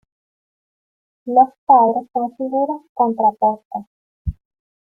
[1.25, 3.85] Los padres son figuras contrapuestas.